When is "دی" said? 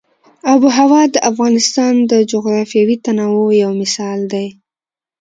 4.33-4.47